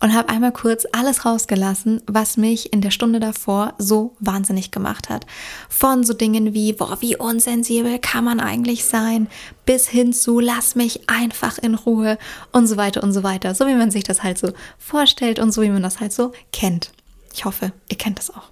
und 0.00 0.14
habe 0.14 0.30
einmal 0.30 0.52
kurz 0.52 0.86
alles 0.92 1.26
rausgelassen, 1.26 2.00
was 2.06 2.38
mich 2.38 2.72
in 2.72 2.80
der 2.80 2.90
Stunde 2.90 3.20
davor 3.20 3.74
so 3.78 4.16
wahnsinnig 4.20 4.70
gemacht 4.70 5.10
hat. 5.10 5.26
Von 5.68 6.04
so 6.04 6.14
Dingen 6.14 6.54
wie, 6.54 6.72
boah, 6.72 7.02
wie 7.02 7.16
unsensibel 7.16 7.98
kann 7.98 8.24
man 8.24 8.40
eigentlich 8.40 8.86
sein, 8.86 9.28
bis 9.66 9.88
hin 9.88 10.14
zu, 10.14 10.40
lass 10.40 10.74
mich 10.74 11.08
einfach 11.08 11.58
in 11.58 11.74
Ruhe 11.74 12.18
und 12.52 12.66
so 12.66 12.78
weiter 12.78 13.02
und 13.02 13.12
so 13.12 13.22
weiter. 13.22 13.54
So 13.54 13.66
wie 13.66 13.74
man 13.74 13.90
sich 13.90 14.04
das 14.04 14.22
halt 14.22 14.38
so 14.38 14.52
vorstellt 14.78 15.38
und 15.38 15.52
so 15.52 15.60
wie 15.60 15.70
man 15.70 15.82
das 15.82 16.00
halt 16.00 16.14
so 16.14 16.32
kennt. 16.50 16.92
Ich 17.34 17.44
hoffe, 17.44 17.72
ihr 17.90 17.98
kennt 17.98 18.18
das 18.18 18.30
auch. 18.30 18.50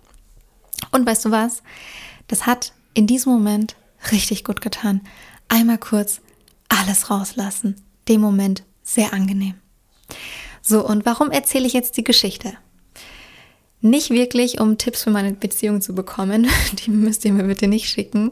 Und 0.90 1.06
weißt 1.06 1.24
du 1.24 1.30
was? 1.30 1.62
Das 2.28 2.46
hat 2.46 2.72
in 2.92 3.06
diesem 3.06 3.32
Moment 3.32 3.76
richtig 4.10 4.44
gut 4.44 4.60
getan. 4.60 5.00
Einmal 5.48 5.78
kurz 5.78 6.21
alles 6.72 7.10
rauslassen. 7.10 7.76
Dem 8.08 8.20
Moment 8.20 8.64
sehr 8.82 9.12
angenehm. 9.12 9.54
So, 10.60 10.86
und 10.86 11.06
warum 11.06 11.30
erzähle 11.30 11.66
ich 11.66 11.72
jetzt 11.72 11.96
die 11.96 12.04
Geschichte? 12.04 12.52
Nicht 13.80 14.10
wirklich, 14.10 14.60
um 14.60 14.78
Tipps 14.78 15.02
für 15.02 15.10
meine 15.10 15.32
Beziehung 15.32 15.80
zu 15.82 15.94
bekommen, 15.94 16.48
die 16.84 16.90
müsst 16.90 17.24
ihr 17.24 17.32
mir 17.32 17.44
bitte 17.44 17.66
nicht 17.66 17.88
schicken. 17.88 18.30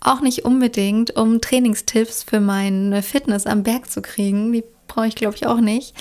Auch 0.00 0.20
nicht 0.20 0.44
unbedingt, 0.44 1.16
um 1.16 1.40
Trainingstipps 1.40 2.24
für 2.24 2.40
meine 2.40 3.02
Fitness 3.02 3.46
am 3.46 3.62
Berg 3.62 3.90
zu 3.90 4.02
kriegen, 4.02 4.52
die 4.52 4.64
brauche 4.88 5.06
ich 5.06 5.14
glaube 5.14 5.36
ich 5.36 5.46
auch 5.46 5.60
nicht, 5.60 5.94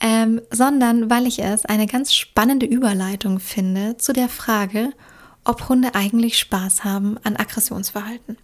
ähm, 0.00 0.40
sondern 0.50 1.08
weil 1.08 1.26
ich 1.26 1.38
es 1.38 1.64
eine 1.64 1.86
ganz 1.86 2.12
spannende 2.12 2.66
Überleitung 2.66 3.38
finde 3.38 3.96
zu 3.96 4.12
der 4.12 4.28
Frage, 4.28 4.92
ob 5.44 5.68
Hunde 5.68 5.94
eigentlich 5.94 6.38
Spaß 6.38 6.84
haben 6.84 7.16
an 7.22 7.36
Aggressionsverhalten. 7.36 8.36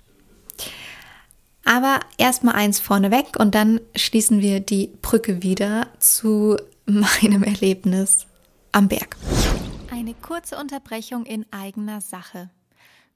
Aber 1.65 2.01
erstmal 2.17 2.55
eins 2.55 2.81
vorneweg 2.81 3.39
und 3.39 3.55
dann 3.55 3.81
schließen 3.95 4.41
wir 4.41 4.61
die 4.61 4.89
Brücke 5.03 5.43
wieder 5.43 5.87
zu 5.99 6.57
meinem 6.87 7.43
Erlebnis 7.43 8.27
am 8.73 8.89
Berg. 8.89 9.17
Eine 9.91 10.15
kurze 10.15 10.57
Unterbrechung 10.59 11.27
in 11.27 11.45
eigener 11.53 12.01
Sache. 12.01 12.51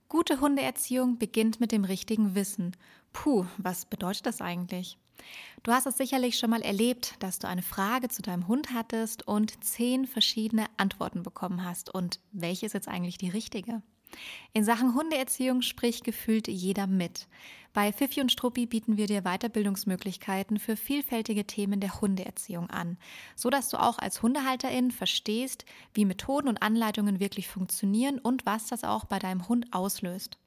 Gute 0.08 0.40
Hundeerziehung 0.40 1.18
beginnt 1.18 1.60
mit 1.60 1.72
dem 1.72 1.84
richtigen 1.84 2.34
Wissen. 2.34 2.76
Puh, 3.12 3.46
was 3.56 3.86
bedeutet 3.86 4.26
das 4.26 4.40
eigentlich? 4.40 4.98
Du 5.62 5.72
hast 5.72 5.86
es 5.86 5.96
sicherlich 5.96 6.38
schon 6.38 6.50
mal 6.50 6.62
erlebt, 6.62 7.14
dass 7.20 7.38
du 7.38 7.48
eine 7.48 7.62
Frage 7.62 8.08
zu 8.08 8.20
deinem 8.20 8.46
Hund 8.46 8.72
hattest 8.74 9.26
und 9.26 9.64
zehn 9.64 10.06
verschiedene 10.06 10.66
Antworten 10.76 11.22
bekommen 11.22 11.64
hast. 11.64 11.94
Und 11.94 12.20
welche 12.32 12.66
ist 12.66 12.74
jetzt 12.74 12.88
eigentlich 12.88 13.18
die 13.18 13.30
richtige? 13.30 13.82
In 14.52 14.64
Sachen 14.64 14.94
Hundeerziehung 14.94 15.62
spricht 15.62 16.04
gefühlt 16.04 16.48
jeder 16.48 16.86
mit. 16.86 17.26
Bei 17.72 17.92
Fifi 17.92 18.20
und 18.20 18.30
Struppi 18.30 18.66
bieten 18.66 18.96
wir 18.96 19.08
dir 19.08 19.22
Weiterbildungsmöglichkeiten 19.22 20.60
für 20.60 20.76
vielfältige 20.76 21.44
Themen 21.44 21.80
der 21.80 22.00
Hundeerziehung 22.00 22.70
an, 22.70 22.98
so 23.34 23.50
dass 23.50 23.68
du 23.68 23.78
auch 23.78 23.98
als 23.98 24.22
Hundehalterin 24.22 24.92
verstehst, 24.92 25.64
wie 25.92 26.04
Methoden 26.04 26.48
und 26.48 26.62
Anleitungen 26.62 27.18
wirklich 27.18 27.48
funktionieren 27.48 28.20
und 28.20 28.46
was 28.46 28.68
das 28.68 28.84
auch 28.84 29.06
bei 29.06 29.18
deinem 29.18 29.48
Hund 29.48 29.72
auslöst. 29.72 30.38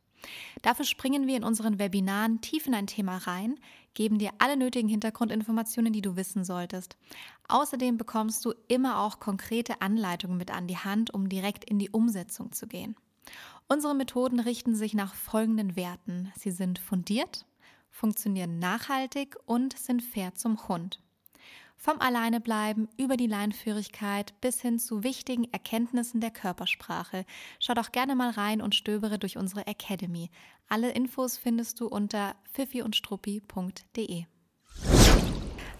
Dafür 0.61 0.85
springen 0.85 1.27
wir 1.27 1.37
in 1.37 1.43
unseren 1.43 1.79
Webinaren 1.79 2.41
tief 2.41 2.65
in 2.65 2.73
ein 2.73 2.87
Thema 2.87 3.17
rein, 3.17 3.59
geben 3.93 4.19
dir 4.19 4.31
alle 4.39 4.57
nötigen 4.57 4.89
Hintergrundinformationen, 4.89 5.91
die 5.91 6.01
du 6.01 6.15
wissen 6.15 6.43
solltest. 6.43 6.97
Außerdem 7.47 7.97
bekommst 7.97 8.43
du 8.45 8.53
immer 8.67 8.99
auch 8.99 9.19
konkrete 9.19 9.81
Anleitungen 9.81 10.37
mit 10.37 10.51
an 10.51 10.67
die 10.67 10.77
Hand, 10.77 11.13
um 11.13 11.29
direkt 11.29 11.65
in 11.65 11.79
die 11.79 11.89
Umsetzung 11.89 12.51
zu 12.51 12.67
gehen. 12.67 12.95
Unsere 13.67 13.95
Methoden 13.95 14.39
richten 14.39 14.75
sich 14.75 14.93
nach 14.93 15.13
folgenden 15.13 15.75
Werten. 15.75 16.31
Sie 16.37 16.51
sind 16.51 16.79
fundiert, 16.79 17.45
funktionieren 17.89 18.59
nachhaltig 18.59 19.35
und 19.45 19.77
sind 19.77 20.01
fair 20.01 20.35
zum 20.35 20.67
Hund. 20.67 21.01
Vom 21.79 22.01
Alleinebleiben 22.01 22.89
über 22.97 23.17
die 23.17 23.27
Leinführigkeit 23.27 24.33
bis 24.41 24.61
hin 24.61 24.79
zu 24.79 25.03
wichtigen 25.03 25.51
Erkenntnissen 25.51 26.19
der 26.19 26.31
Körpersprache. 26.31 27.23
Schau 27.59 27.75
doch 27.75 27.91
gerne 27.91 28.15
mal 28.15 28.31
rein 28.31 28.61
und 28.61 28.73
stöbere 28.73 29.19
durch 29.19 29.37
unsere 29.37 29.67
Academy. 29.67 30.31
Alle 30.69 30.91
Infos 30.91 31.37
findest 31.37 31.79
du 31.79 31.87
unter 31.87 32.35
pfiffiundstruppi.de. 32.53 34.25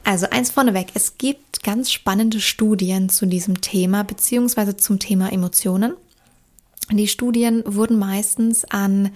Also 0.04 0.30
eins 0.30 0.52
vorneweg, 0.52 0.92
es 0.94 1.18
gibt 1.18 1.64
ganz 1.64 1.92
spannende 1.92 2.40
Studien 2.40 3.10
zu 3.10 3.26
diesem 3.26 3.60
Thema 3.60 4.04
beziehungsweise 4.04 4.78
zum 4.78 5.00
Thema 5.00 5.32
Emotionen. 5.34 5.98
Die 6.92 7.08
Studien 7.08 7.64
wurden 7.66 8.00
meistens 8.00 8.66
an, 8.66 9.12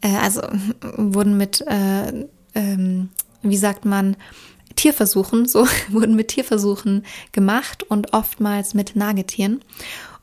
äh, 0.00 0.16
also 0.16 0.42
wurden 0.96 1.36
mit, 1.36 1.60
äh, 1.66 2.26
ähm, 2.54 3.10
wie 3.42 3.56
sagt 3.56 3.84
man, 3.84 4.16
Tierversuchen, 4.76 5.46
so 5.46 5.66
wurden 5.88 6.16
mit 6.16 6.28
Tierversuchen 6.28 7.04
gemacht 7.32 7.82
und 7.82 8.12
oftmals 8.14 8.74
mit 8.74 8.96
Nagetieren. 8.96 9.60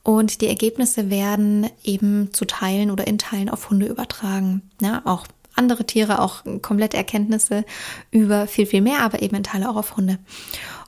Und 0.04 0.39
die 0.42 0.48
Ergebnisse 0.48 1.10
werden 1.10 1.70
eben 1.84 2.34
zu 2.34 2.46
Teilen 2.46 2.92
oder 2.92 3.08
in 3.08 3.18
Teilen 3.18 3.50
auf 3.50 3.70
Hunde 3.70 3.88
übertragen. 3.88 4.62
Ja, 4.82 5.01
auch 5.04 5.27
andere 5.54 5.86
Tiere, 5.86 6.22
auch 6.22 6.44
komplette 6.62 6.98
Erkenntnisse 6.98 7.66
über 8.12 8.48
viel, 8.48 8.66
viel 8.66 8.82
mehr, 8.82 9.01
aber 9.01 9.22
eben 9.22 9.36
in 9.36 9.44
Teile 9.44 9.70
auch 9.70 9.75
auf 9.75 9.98
Hunde. 9.98 10.18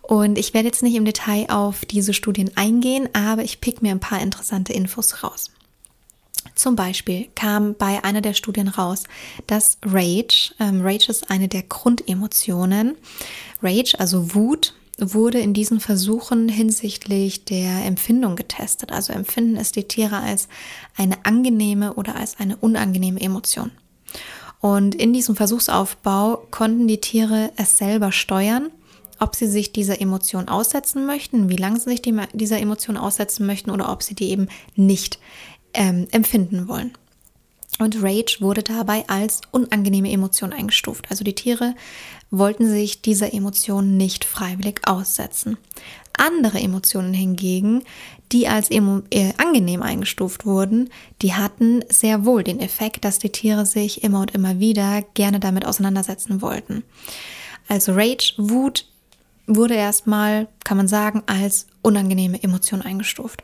Und 0.01 0.37
ich 0.37 0.53
werde 0.53 0.67
jetzt 0.67 0.83
nicht 0.83 0.95
im 0.95 1.05
Detail 1.05 1.47
auf 1.49 1.85
diese 1.85 2.13
Studien 2.13 2.51
eingehen, 2.55 3.09
aber 3.13 3.43
ich 3.43 3.61
pick 3.61 3.81
mir 3.81 3.91
ein 3.91 3.99
paar 3.99 4.21
interessante 4.21 4.73
Infos 4.73 5.23
raus. 5.23 5.51
Zum 6.55 6.75
Beispiel 6.75 7.27
kam 7.35 7.75
bei 7.75 8.03
einer 8.03 8.21
der 8.21 8.33
Studien 8.33 8.67
raus, 8.67 9.03
dass 9.47 9.77
Rage, 9.85 10.53
ähm, 10.59 10.81
Rage 10.81 11.09
ist 11.09 11.29
eine 11.29 11.47
der 11.47 11.63
Grundemotionen, 11.63 12.95
Rage, 13.61 13.95
also 13.97 14.35
Wut, 14.35 14.73
wurde 14.99 15.39
in 15.39 15.53
diesen 15.53 15.79
Versuchen 15.79 16.49
hinsichtlich 16.49 17.45
der 17.45 17.85
Empfindung 17.85 18.35
getestet. 18.35 18.91
Also 18.91 19.13
empfinden 19.13 19.55
es 19.55 19.71
die 19.71 19.85
Tiere 19.85 20.17
als 20.17 20.49
eine 20.97 21.25
angenehme 21.25 21.93
oder 21.93 22.15
als 22.15 22.39
eine 22.39 22.57
unangenehme 22.57 23.21
Emotion. 23.21 23.71
Und 24.59 24.95
in 24.95 25.13
diesem 25.13 25.35
Versuchsaufbau 25.35 26.43
konnten 26.51 26.87
die 26.87 26.99
Tiere 26.99 27.51
es 27.55 27.77
selber 27.77 28.11
steuern, 28.11 28.69
ob 29.19 29.35
sie 29.35 29.47
sich 29.47 29.71
dieser 29.71 30.01
Emotion 30.01 30.47
aussetzen 30.47 31.05
möchten, 31.05 31.49
wie 31.49 31.55
lange 31.55 31.79
sie 31.79 31.89
sich 31.89 32.01
dieser 32.01 32.59
Emotion 32.59 32.97
aussetzen 32.97 33.45
möchten 33.45 33.69
oder 33.69 33.91
ob 33.91 34.03
sie 34.03 34.15
die 34.15 34.29
eben 34.29 34.47
nicht 34.75 35.19
ähm, 35.73 36.07
empfinden 36.11 36.67
wollen. 36.67 36.91
Und 37.79 38.03
Rage 38.03 38.37
wurde 38.41 38.61
dabei 38.61 39.07
als 39.07 39.41
unangenehme 39.51 40.11
Emotion 40.11 40.51
eingestuft. 40.51 41.07
Also 41.09 41.23
die 41.23 41.35
Tiere 41.35 41.75
wollten 42.29 42.69
sich 42.69 43.01
dieser 43.01 43.33
Emotion 43.33 43.95
nicht 43.95 44.25
freiwillig 44.25 44.81
aussetzen. 44.85 45.57
Andere 46.13 46.59
Emotionen 46.59 47.13
hingegen, 47.13 47.83
die 48.33 48.49
als 48.49 48.69
äh, 48.69 49.33
angenehm 49.37 49.81
eingestuft 49.81 50.45
wurden, 50.45 50.89
die 51.21 51.33
hatten 51.33 51.83
sehr 51.87 52.25
wohl 52.25 52.43
den 52.43 52.59
Effekt, 52.59 53.05
dass 53.05 53.19
die 53.19 53.31
Tiere 53.31 53.65
sich 53.65 54.03
immer 54.03 54.19
und 54.21 54.35
immer 54.35 54.59
wieder 54.59 55.01
gerne 55.13 55.39
damit 55.39 55.65
auseinandersetzen 55.65 56.41
wollten. 56.41 56.83
Also 57.69 57.93
Rage, 57.93 58.33
Wut 58.37 58.85
wurde 59.47 59.75
erstmal, 59.75 60.47
kann 60.65 60.77
man 60.77 60.87
sagen, 60.89 61.23
als 61.25 61.67
unangenehme 61.81 62.43
Emotion 62.43 62.81
eingestuft. 62.81 63.43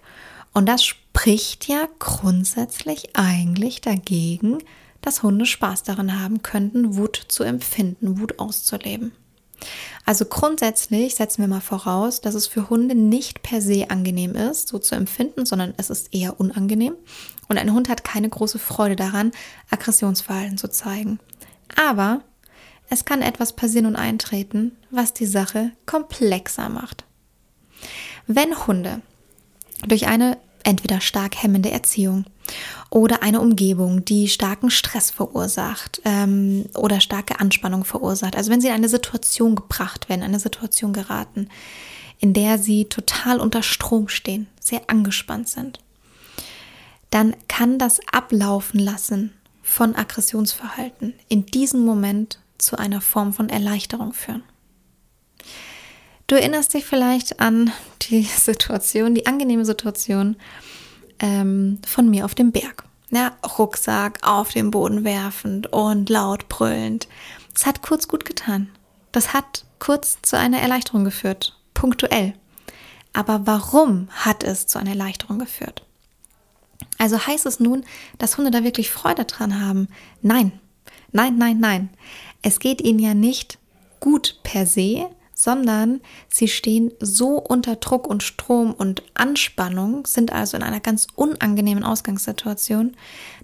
Und 0.55 0.67
das 0.67 0.85
spricht 0.85 1.67
ja 1.67 1.89
grundsätzlich 1.99 3.09
eigentlich 3.17 3.81
dagegen, 3.81 4.59
dass 5.01 5.21
Hunde 5.21 5.45
Spaß 5.45 5.83
daran 5.83 6.21
haben 6.21 6.43
könnten, 6.43 6.95
Wut 6.95 7.21
zu 7.27 7.43
empfinden, 7.43 8.21
Wut 8.21 8.39
auszuleben. 8.39 9.11
Also 10.05 10.23
grundsätzlich 10.23 11.15
setzen 11.15 11.41
wir 11.41 11.49
mal 11.49 11.59
voraus, 11.59 12.21
dass 12.21 12.35
es 12.35 12.47
für 12.47 12.69
Hunde 12.69 12.95
nicht 12.95 13.43
per 13.43 13.61
se 13.61 13.89
angenehm 13.89 14.33
ist, 14.33 14.69
so 14.69 14.79
zu 14.79 14.95
empfinden, 14.95 15.45
sondern 15.45 15.73
es 15.75 15.89
ist 15.89 16.15
eher 16.15 16.39
unangenehm. 16.39 16.95
Und 17.49 17.57
ein 17.57 17.73
Hund 17.73 17.89
hat 17.89 18.05
keine 18.05 18.29
große 18.29 18.57
Freude 18.57 18.95
daran, 18.95 19.33
Aggressionsverhalten 19.69 20.57
zu 20.57 20.69
zeigen. 20.69 21.19
Aber 21.75 22.21
es 22.89 23.03
kann 23.03 23.21
etwas 23.21 23.53
passieren 23.53 23.87
und 23.87 23.97
eintreten, 23.97 24.77
was 24.89 25.13
die 25.13 25.25
Sache 25.25 25.71
komplexer 25.85 26.69
macht. 26.69 27.03
Wenn 28.25 28.67
Hunde 28.67 29.01
durch 29.87 30.07
eine 30.07 30.37
entweder 30.63 30.99
stark 30.99 31.41
hemmende 31.41 31.71
Erziehung 31.71 32.25
oder 32.89 33.23
eine 33.23 33.39
Umgebung, 33.39 34.03
die 34.03 34.27
starken 34.27 34.71
Stress 34.71 35.11
verursacht 35.11 36.01
ähm, 36.05 36.65
oder 36.75 36.99
starke 36.99 37.39
Anspannung 37.39 37.85
verursacht. 37.85 38.35
Also 38.35 38.51
wenn 38.51 38.61
sie 38.61 38.67
in 38.67 38.73
eine 38.73 38.89
Situation 38.89 39.55
gebracht 39.55 40.09
werden, 40.09 40.23
eine 40.23 40.39
Situation 40.39 40.91
geraten, 40.91 41.49
in 42.19 42.33
der 42.33 42.57
sie 42.57 42.85
total 42.85 43.39
unter 43.39 43.61
Strom 43.61 44.07
stehen, 44.07 44.47
sehr 44.59 44.81
angespannt 44.87 45.49
sind, 45.49 45.79
dann 47.11 47.35
kann 47.47 47.77
das 47.77 47.99
Ablaufen 48.11 48.79
lassen 48.79 49.33
von 49.61 49.95
Aggressionsverhalten 49.95 51.13
in 51.27 51.45
diesem 51.45 51.85
Moment 51.85 52.39
zu 52.57 52.77
einer 52.77 53.01
Form 53.01 53.33
von 53.33 53.49
Erleichterung 53.49 54.13
führen. 54.13 54.43
Du 56.27 56.35
erinnerst 56.35 56.73
dich 56.73 56.85
vielleicht 56.85 57.39
an 57.39 57.71
die 58.03 58.23
Situation, 58.23 59.15
die 59.15 59.27
angenehme 59.27 59.65
Situation 59.65 60.35
ähm, 61.19 61.79
von 61.85 62.09
mir 62.09 62.25
auf 62.25 62.35
dem 62.35 62.51
Berg. 62.51 62.83
Ja, 63.11 63.37
Rucksack 63.57 64.19
auf 64.27 64.49
den 64.49 64.71
Boden 64.71 65.03
werfend 65.03 65.71
und 65.71 66.09
laut 66.09 66.49
brüllend. 66.49 67.07
Das 67.53 67.65
hat 67.65 67.81
kurz 67.81 68.07
gut 68.07 68.25
getan. 68.25 68.69
Das 69.11 69.33
hat 69.33 69.65
kurz 69.79 70.17
zu 70.23 70.37
einer 70.37 70.59
Erleichterung 70.59 71.05
geführt, 71.05 71.57
punktuell. 71.73 72.33
Aber 73.13 73.45
warum 73.45 74.09
hat 74.11 74.43
es 74.43 74.67
zu 74.67 74.79
einer 74.79 74.89
Erleichterung 74.89 75.39
geführt? 75.39 75.85
Also 76.97 77.25
heißt 77.25 77.45
es 77.45 77.59
nun, 77.59 77.85
dass 78.17 78.37
Hunde 78.37 78.51
da 78.51 78.63
wirklich 78.63 78.91
Freude 78.91 79.23
dran 79.23 79.61
haben? 79.61 79.87
Nein, 80.21 80.51
nein, 81.11 81.37
nein, 81.37 81.59
nein. 81.59 81.89
Es 82.41 82.59
geht 82.59 82.81
ihnen 82.81 82.99
ja 82.99 83.13
nicht 83.13 83.57
gut 83.99 84.39
per 84.43 84.65
se, 84.65 85.09
sondern 85.35 86.01
sie 86.29 86.47
stehen 86.47 86.91
so 86.99 87.37
unter 87.37 87.75
Druck 87.75 88.07
und 88.07 88.23
Strom 88.23 88.73
und 88.73 89.03
Anspannung, 89.13 90.07
sind 90.07 90.31
also 90.31 90.57
in 90.57 90.63
einer 90.63 90.79
ganz 90.79 91.07
unangenehmen 91.15 91.83
Ausgangssituation, 91.83 92.95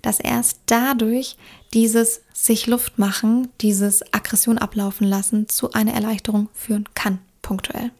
dass 0.02 0.20
erst 0.20 0.62
dadurch 0.66 1.38
dieses 1.74 2.22
sich 2.34 2.66
Luft 2.66 2.98
machen, 2.98 3.50
dieses 3.60 4.02
Aggression 4.14 4.58
ablaufen 4.58 5.06
lassen 5.06 5.50
zu 5.50 5.74
einer 5.74 5.94
Erleichterung 5.94 6.50
führen 6.54 6.86
kann, 6.96 7.20
punktuell. 7.42 7.92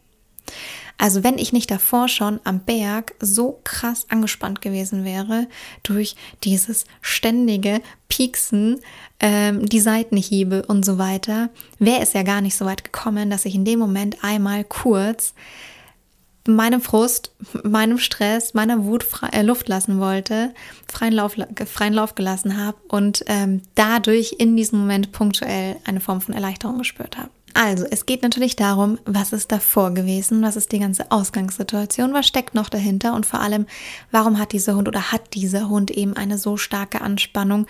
Also 0.98 1.24
wenn 1.24 1.38
ich 1.38 1.52
nicht 1.52 1.70
davor 1.70 2.08
schon 2.08 2.40
am 2.44 2.60
Berg 2.60 3.14
so 3.20 3.60
krass 3.64 4.06
angespannt 4.08 4.62
gewesen 4.62 5.04
wäre 5.04 5.48
durch 5.82 6.16
dieses 6.44 6.84
ständige 7.00 7.80
Pieksen, 8.08 8.80
ähm, 9.20 9.66
die 9.68 9.80
Seitenhiebe 9.80 10.64
und 10.66 10.84
so 10.84 10.98
weiter, 10.98 11.50
wäre 11.78 12.02
es 12.02 12.12
ja 12.12 12.22
gar 12.22 12.40
nicht 12.40 12.56
so 12.56 12.64
weit 12.66 12.84
gekommen, 12.84 13.30
dass 13.30 13.46
ich 13.46 13.54
in 13.54 13.64
dem 13.64 13.78
Moment 13.78 14.22
einmal 14.22 14.64
kurz 14.64 15.34
meinem 16.46 16.80
Frust, 16.80 17.30
meinem 17.62 17.98
Stress, 17.98 18.54
meiner 18.54 18.84
Wut 18.84 19.04
frei, 19.04 19.28
äh, 19.28 19.42
Luft 19.42 19.68
lassen 19.68 20.00
wollte, 20.00 20.52
freien 20.90 21.12
Lauf, 21.12 21.36
freien 21.66 21.94
Lauf 21.94 22.14
gelassen 22.14 22.58
habe 22.58 22.76
und 22.88 23.24
ähm, 23.26 23.62
dadurch 23.74 24.36
in 24.38 24.56
diesem 24.56 24.80
Moment 24.80 25.12
punktuell 25.12 25.76
eine 25.84 26.00
Form 26.00 26.20
von 26.20 26.34
Erleichterung 26.34 26.78
gespürt 26.78 27.16
habe. 27.16 27.30
Also, 27.54 27.84
es 27.90 28.06
geht 28.06 28.22
natürlich 28.22 28.56
darum, 28.56 28.98
was 29.04 29.32
ist 29.32 29.52
davor 29.52 29.92
gewesen, 29.92 30.42
was 30.42 30.56
ist 30.56 30.72
die 30.72 30.78
ganze 30.78 31.10
Ausgangssituation, 31.10 32.14
was 32.14 32.26
steckt 32.26 32.54
noch 32.54 32.68
dahinter 32.68 33.14
und 33.14 33.26
vor 33.26 33.40
allem, 33.40 33.66
warum 34.10 34.38
hat 34.38 34.52
dieser 34.52 34.74
Hund 34.74 34.88
oder 34.88 35.12
hat 35.12 35.34
dieser 35.34 35.68
Hund 35.68 35.90
eben 35.90 36.16
eine 36.16 36.38
so 36.38 36.56
starke 36.56 37.00
Anspannung, 37.00 37.66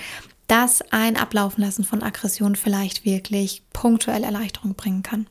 dass 0.46 0.82
ein 0.92 1.16
Ablaufen 1.16 1.64
lassen 1.64 1.84
von 1.84 2.02
Aggression 2.02 2.56
vielleicht 2.56 3.04
wirklich 3.04 3.62
punktuell 3.72 4.24
Erleichterung 4.24 4.74
bringen 4.74 5.02
kann. 5.02 5.26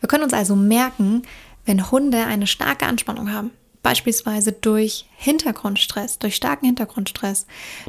Wir 0.00 0.08
können 0.08 0.24
uns 0.24 0.32
also 0.32 0.56
merken, 0.56 1.22
wenn 1.64 1.90
Hunde 1.90 2.24
eine 2.26 2.46
starke 2.46 2.86
Anspannung 2.86 3.32
haben, 3.32 3.50
beispielsweise 3.82 4.52
durch 4.52 5.06
Hintergrundstress, 5.16 6.18
durch 6.18 6.36
starken 6.36 6.66
Hintergrundstress, 6.66 7.46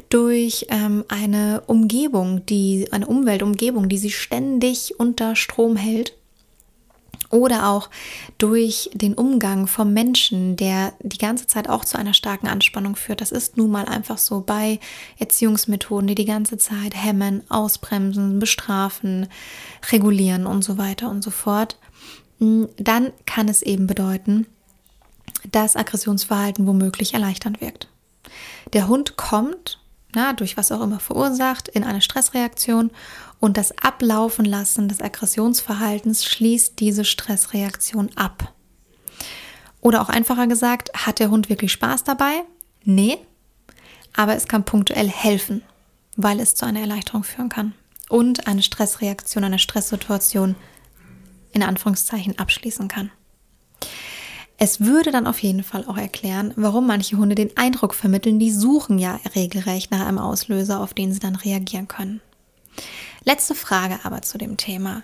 durch 0.08 0.66
ähm, 0.70 1.04
eine 1.08 1.62
Umgebung, 1.66 2.44
die, 2.46 2.88
eine 2.92 3.06
Umweltumgebung, 3.06 3.88
die 3.88 3.98
sie 3.98 4.10
ständig 4.10 4.98
unter 4.98 5.36
Strom 5.36 5.76
hält, 5.76 6.14
oder 7.32 7.70
auch 7.70 7.88
durch 8.36 8.90
den 8.92 9.14
Umgang 9.14 9.66
vom 9.66 9.94
Menschen, 9.94 10.54
der 10.54 10.92
die 11.00 11.18
ganze 11.18 11.46
Zeit 11.46 11.66
auch 11.66 11.84
zu 11.84 11.98
einer 11.98 12.12
starken 12.12 12.46
Anspannung 12.46 12.94
führt. 12.94 13.22
Das 13.22 13.32
ist 13.32 13.56
nun 13.56 13.70
mal 13.70 13.86
einfach 13.86 14.18
so 14.18 14.42
bei 14.42 14.78
Erziehungsmethoden, 15.18 16.08
die 16.08 16.14
die 16.14 16.26
ganze 16.26 16.58
Zeit 16.58 16.94
hemmen, 16.94 17.42
ausbremsen, 17.48 18.38
bestrafen, 18.38 19.28
regulieren 19.90 20.46
und 20.46 20.62
so 20.62 20.76
weiter 20.76 21.08
und 21.08 21.24
so 21.24 21.30
fort. 21.30 21.78
Hm, 22.38 22.68
dann 22.76 23.12
kann 23.24 23.48
es 23.48 23.62
eben 23.62 23.86
bedeuten, 23.86 24.46
dass 25.50 25.76
Aggressionsverhalten 25.76 26.66
womöglich 26.66 27.14
erleichternd 27.14 27.60
wirkt. 27.60 27.88
Der 28.72 28.88
Hund 28.88 29.16
kommt, 29.16 29.80
na, 30.14 30.32
durch 30.32 30.56
was 30.56 30.72
auch 30.72 30.82
immer 30.82 31.00
verursacht, 31.00 31.68
in 31.68 31.84
eine 31.84 32.00
Stressreaktion 32.00 32.90
und 33.40 33.56
das 33.56 33.76
Ablaufen 33.78 34.44
lassen 34.44 34.88
des 34.88 35.00
Aggressionsverhaltens 35.00 36.24
schließt 36.24 36.78
diese 36.78 37.04
Stressreaktion 37.04 38.10
ab. 38.16 38.52
Oder 39.80 40.00
auch 40.00 40.08
einfacher 40.08 40.46
gesagt, 40.46 40.90
hat 40.94 41.18
der 41.18 41.30
Hund 41.30 41.48
wirklich 41.48 41.72
Spaß 41.72 42.04
dabei? 42.04 42.44
Nee, 42.84 43.18
aber 44.14 44.36
es 44.36 44.46
kann 44.46 44.64
punktuell 44.64 45.08
helfen, 45.08 45.62
weil 46.16 46.40
es 46.40 46.54
zu 46.54 46.66
einer 46.66 46.80
Erleichterung 46.80 47.24
führen 47.24 47.48
kann 47.48 47.74
und 48.08 48.46
eine 48.46 48.62
Stressreaktion, 48.62 49.44
eine 49.44 49.58
Stresssituation 49.58 50.54
in 51.52 51.62
Anführungszeichen 51.62 52.38
abschließen 52.38 52.88
kann. 52.88 53.10
Es 54.64 54.78
würde 54.78 55.10
dann 55.10 55.26
auf 55.26 55.40
jeden 55.40 55.64
Fall 55.64 55.84
auch 55.88 55.98
erklären, 55.98 56.52
warum 56.54 56.86
manche 56.86 57.16
Hunde 57.16 57.34
den 57.34 57.56
Eindruck 57.56 57.94
vermitteln, 57.94 58.38
die 58.38 58.52
suchen 58.52 58.96
ja 58.96 59.18
regelrecht 59.34 59.90
nach 59.90 60.06
einem 60.06 60.18
Auslöser, 60.18 60.78
auf 60.78 60.94
den 60.94 61.12
sie 61.12 61.18
dann 61.18 61.34
reagieren 61.34 61.88
können. 61.88 62.20
Letzte 63.24 63.56
Frage 63.56 63.98
aber 64.04 64.22
zu 64.22 64.38
dem 64.38 64.56
Thema. 64.56 65.02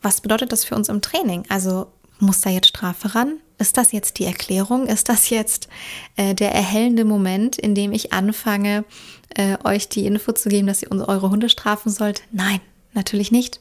Was 0.00 0.20
bedeutet 0.20 0.52
das 0.52 0.64
für 0.64 0.76
uns 0.76 0.88
im 0.88 1.02
Training? 1.02 1.42
Also 1.48 1.88
muss 2.20 2.40
da 2.40 2.50
jetzt 2.50 2.68
Strafe 2.68 3.16
ran? 3.16 3.38
Ist 3.58 3.76
das 3.76 3.90
jetzt 3.90 4.20
die 4.20 4.26
Erklärung? 4.26 4.86
Ist 4.86 5.08
das 5.08 5.28
jetzt 5.28 5.68
äh, 6.14 6.32
der 6.32 6.54
erhellende 6.54 7.04
Moment, 7.04 7.58
in 7.58 7.74
dem 7.74 7.90
ich 7.90 8.12
anfange, 8.12 8.84
äh, 9.30 9.58
euch 9.64 9.88
die 9.88 10.06
Info 10.06 10.30
zu 10.30 10.48
geben, 10.48 10.68
dass 10.68 10.84
ihr 10.84 10.92
eure 10.92 11.30
Hunde 11.30 11.48
strafen 11.48 11.90
sollt? 11.90 12.22
Nein, 12.30 12.60
natürlich 12.94 13.32
nicht. 13.32 13.58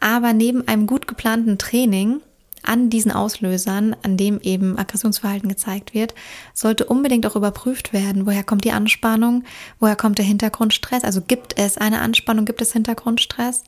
Aber 0.00 0.32
neben 0.32 0.66
einem 0.66 0.88
gut 0.88 1.06
geplanten 1.06 1.58
Training 1.58 2.22
an 2.62 2.90
diesen 2.90 3.12
Auslösern, 3.12 3.96
an 4.02 4.16
dem 4.16 4.40
eben 4.40 4.78
Aggressionsverhalten 4.78 5.48
gezeigt 5.48 5.94
wird, 5.94 6.14
sollte 6.54 6.84
unbedingt 6.84 7.26
auch 7.26 7.36
überprüft 7.36 7.92
werden, 7.92 8.26
woher 8.26 8.44
kommt 8.44 8.64
die 8.64 8.72
Anspannung, 8.72 9.44
woher 9.80 9.96
kommt 9.96 10.18
der 10.18 10.24
Hintergrundstress, 10.24 11.04
also 11.04 11.20
gibt 11.20 11.58
es 11.58 11.78
eine 11.78 12.00
Anspannung, 12.00 12.44
gibt 12.44 12.62
es 12.62 12.72
Hintergrundstress? 12.72 13.64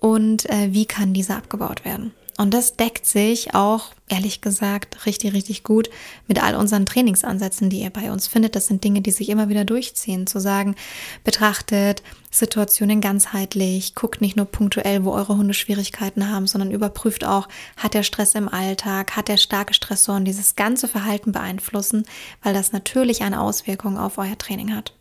Und 0.00 0.48
äh, 0.48 0.72
wie 0.72 0.86
kann 0.86 1.12
dieser 1.12 1.36
abgebaut 1.36 1.84
werden. 1.84 2.12
Und 2.38 2.54
das 2.54 2.76
deckt 2.76 3.04
sich 3.04 3.54
auch, 3.54 3.90
ehrlich 4.08 4.40
gesagt, 4.40 5.06
richtig, 5.06 5.34
richtig 5.34 5.64
gut 5.64 5.90
mit 6.28 6.40
all 6.40 6.54
unseren 6.54 6.86
Trainingsansätzen, 6.86 7.68
die 7.68 7.80
ihr 7.80 7.90
bei 7.90 8.12
uns 8.12 8.28
findet. 8.28 8.54
Das 8.54 8.68
sind 8.68 8.84
Dinge, 8.84 9.00
die 9.00 9.10
sich 9.10 9.28
immer 9.28 9.48
wieder 9.48 9.64
durchziehen. 9.64 10.28
Zu 10.28 10.38
sagen, 10.38 10.76
betrachtet 11.24 12.04
Situationen 12.30 13.00
ganzheitlich, 13.00 13.96
guckt 13.96 14.20
nicht 14.20 14.36
nur 14.36 14.46
punktuell, 14.46 15.04
wo 15.04 15.10
eure 15.10 15.36
Hunde 15.36 15.52
Schwierigkeiten 15.52 16.30
haben, 16.30 16.46
sondern 16.46 16.70
überprüft 16.70 17.24
auch, 17.24 17.48
hat 17.76 17.94
der 17.94 18.04
Stress 18.04 18.36
im 18.36 18.48
Alltag, 18.48 19.16
hat 19.16 19.26
der 19.26 19.36
starke 19.36 19.74
Stressoren 19.74 20.24
dieses 20.24 20.54
ganze 20.54 20.86
Verhalten 20.86 21.32
beeinflussen, 21.32 22.04
weil 22.44 22.54
das 22.54 22.70
natürlich 22.70 23.22
eine 23.22 23.40
Auswirkung 23.40 23.98
auf 23.98 24.16
euer 24.16 24.38
Training 24.38 24.76
hat. 24.76 24.94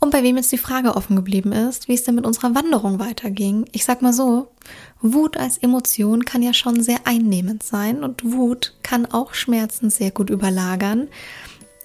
Und 0.00 0.10
bei 0.10 0.22
wem 0.22 0.36
jetzt 0.36 0.52
die 0.52 0.58
Frage 0.58 0.94
offen 0.94 1.16
geblieben 1.16 1.52
ist, 1.52 1.88
wie 1.88 1.94
es 1.94 2.04
denn 2.04 2.14
mit 2.14 2.24
unserer 2.24 2.54
Wanderung 2.54 3.00
weiterging. 3.00 3.64
Ich 3.72 3.84
sag 3.84 4.00
mal 4.00 4.12
so, 4.12 4.48
Wut 5.00 5.36
als 5.36 5.58
Emotion 5.58 6.24
kann 6.24 6.42
ja 6.42 6.54
schon 6.54 6.82
sehr 6.82 7.00
einnehmend 7.04 7.64
sein 7.64 8.04
und 8.04 8.24
Wut 8.24 8.74
kann 8.82 9.06
auch 9.06 9.34
Schmerzen 9.34 9.90
sehr 9.90 10.12
gut 10.12 10.30
überlagern. 10.30 11.08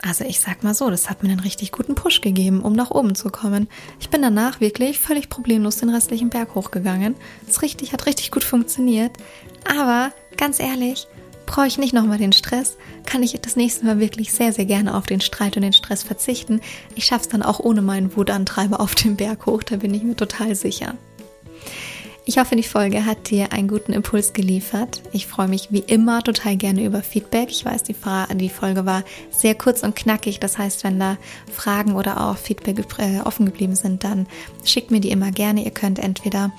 Also 0.05 0.25
ich 0.25 0.41
sag 0.41 0.63
mal 0.63 0.73
so, 0.73 0.89
das 0.89 1.09
hat 1.09 1.23
mir 1.23 1.29
einen 1.29 1.39
richtig 1.39 1.71
guten 1.71 1.95
Push 1.95 2.19
gegeben, 2.19 2.61
um 2.61 2.73
nach 2.73 2.91
oben 2.91 3.15
zu 3.15 3.29
kommen. 3.29 3.69
Ich 4.01 4.09
bin 4.09 4.21
danach 4.21 4.59
wirklich 4.59 4.99
völlig 4.99 5.29
problemlos 5.29 5.77
den 5.77 5.89
restlichen 5.89 6.29
Berg 6.29 6.55
hochgegangen. 6.55 7.15
Das 7.47 7.61
richtig, 7.61 7.93
hat 7.93 8.05
richtig 8.05 8.29
gut 8.29 8.43
funktioniert. 8.43 9.13
Aber 9.65 10.11
ganz 10.35 10.59
ehrlich, 10.59 11.07
brauche 11.53 11.67
ich 11.67 11.77
nicht 11.77 11.93
nochmal 11.93 12.17
den 12.17 12.33
Stress, 12.33 12.77
kann 13.05 13.21
ich 13.21 13.39
das 13.39 13.55
nächste 13.55 13.85
Mal 13.85 13.99
wirklich 13.99 14.33
sehr, 14.33 14.51
sehr 14.51 14.65
gerne 14.65 14.97
auf 14.97 15.05
den 15.05 15.21
Streit 15.21 15.55
und 15.55 15.61
den 15.61 15.71
Stress 15.71 16.01
verzichten. 16.01 16.61
Ich 16.95 17.05
schaffe 17.05 17.25
es 17.25 17.29
dann 17.29 17.43
auch 17.43 17.59
ohne 17.59 17.83
meinen 17.83 18.17
Wutantreiber 18.17 18.79
auf 18.79 18.95
dem 18.95 19.17
Berg 19.17 19.45
hoch, 19.45 19.61
da 19.61 19.75
bin 19.75 19.93
ich 19.93 20.01
mir 20.01 20.15
total 20.15 20.55
sicher. 20.55 20.95
Ich 22.25 22.37
hoffe, 22.37 22.55
die 22.55 22.63
Folge 22.63 23.05
hat 23.05 23.29
dir 23.29 23.51
einen 23.51 23.67
guten 23.67 23.91
Impuls 23.91 24.31
geliefert. 24.31 25.01
Ich 25.11 25.27
freue 25.27 25.49
mich 25.49 25.73
wie 25.73 25.83
immer 25.85 26.23
total 26.23 26.55
gerne 26.55 26.85
über 26.85 27.01
Feedback. 27.01 27.49
Ich 27.49 27.65
weiß, 27.65 27.83
die, 27.83 27.95
die 28.35 28.49
Folge 28.49 28.85
war 28.85 29.03
sehr 29.29 29.55
kurz 29.55 29.83
und 29.83 29.93
knackig. 29.93 30.39
Das 30.39 30.57
heißt, 30.57 30.85
wenn 30.85 30.99
da 30.99 31.17
Fragen 31.51 31.95
oder 31.95 32.25
auch 32.25 32.37
Feedback 32.37 32.79
äh, 32.97 33.19
offen 33.19 33.45
geblieben 33.45 33.75
sind, 33.75 34.05
dann 34.05 34.27
schickt 34.63 34.89
mir 34.89 35.01
die 35.01 35.11
immer 35.11 35.31
gerne. 35.31 35.65
Ihr 35.65 35.71
könnt 35.71 35.99
entweder 35.99 36.53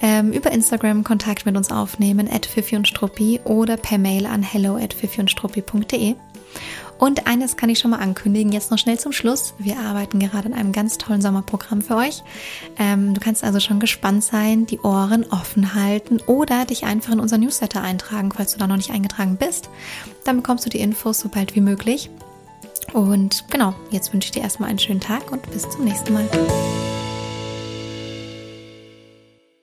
ähm, 0.00 0.32
über 0.32 0.52
Instagram 0.52 1.02
Kontakt 1.02 1.44
mit 1.44 1.56
uns 1.56 1.72
aufnehmen, 1.72 2.28
at 2.30 2.48
und 2.72 2.86
Struppi, 2.86 3.40
oder 3.42 3.76
per 3.76 3.98
Mail 3.98 4.26
an 4.26 4.44
hello 4.44 4.76
at 4.76 4.94
struppi.de. 5.26 6.14
Und 7.00 7.26
eines 7.26 7.56
kann 7.56 7.70
ich 7.70 7.78
schon 7.78 7.92
mal 7.92 7.98
ankündigen, 7.98 8.52
jetzt 8.52 8.70
noch 8.70 8.78
schnell 8.78 9.00
zum 9.00 9.12
Schluss. 9.12 9.54
Wir 9.58 9.78
arbeiten 9.80 10.20
gerade 10.20 10.46
an 10.46 10.52
einem 10.52 10.70
ganz 10.70 10.98
tollen 10.98 11.22
Sommerprogramm 11.22 11.80
für 11.80 11.96
euch. 11.96 12.22
Ähm, 12.78 13.14
du 13.14 13.20
kannst 13.20 13.42
also 13.42 13.58
schon 13.58 13.80
gespannt 13.80 14.22
sein, 14.22 14.66
die 14.66 14.78
Ohren 14.80 15.24
offen 15.30 15.74
halten 15.74 16.20
oder 16.26 16.66
dich 16.66 16.84
einfach 16.84 17.14
in 17.14 17.20
unser 17.20 17.38
Newsletter 17.38 17.82
eintragen, 17.82 18.30
falls 18.30 18.52
du 18.52 18.58
da 18.58 18.66
noch 18.66 18.76
nicht 18.76 18.90
eingetragen 18.90 19.38
bist. 19.38 19.70
Dann 20.24 20.36
bekommst 20.36 20.66
du 20.66 20.70
die 20.70 20.80
Infos 20.80 21.20
so 21.20 21.30
bald 21.30 21.56
wie 21.56 21.62
möglich. 21.62 22.10
Und 22.92 23.46
genau, 23.50 23.74
jetzt 23.90 24.12
wünsche 24.12 24.26
ich 24.26 24.32
dir 24.32 24.42
erstmal 24.42 24.68
einen 24.68 24.78
schönen 24.78 25.00
Tag 25.00 25.32
und 25.32 25.50
bis 25.50 25.68
zum 25.70 25.84
nächsten 25.84 26.12
Mal. 26.12 26.28